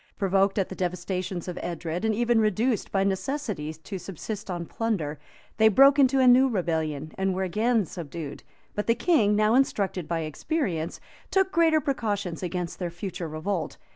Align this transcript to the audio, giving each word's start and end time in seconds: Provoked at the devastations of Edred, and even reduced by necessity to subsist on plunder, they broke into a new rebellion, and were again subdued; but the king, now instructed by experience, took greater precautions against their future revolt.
Provoked 0.17 0.57
at 0.57 0.67
the 0.69 0.73
devastations 0.75 1.47
of 1.47 1.59
Edred, 1.61 2.03
and 2.03 2.15
even 2.15 2.41
reduced 2.41 2.91
by 2.91 3.03
necessity 3.03 3.71
to 3.71 3.99
subsist 3.99 4.49
on 4.49 4.65
plunder, 4.65 5.19
they 5.57 5.67
broke 5.67 5.99
into 5.99 6.19
a 6.19 6.25
new 6.25 6.49
rebellion, 6.49 7.11
and 7.19 7.35
were 7.35 7.43
again 7.43 7.85
subdued; 7.85 8.41
but 8.73 8.87
the 8.87 8.95
king, 8.95 9.35
now 9.35 9.53
instructed 9.53 10.07
by 10.07 10.21
experience, 10.21 10.99
took 11.29 11.51
greater 11.51 11.79
precautions 11.79 12.41
against 12.41 12.79
their 12.79 12.89
future 12.89 13.27
revolt. 13.27 13.77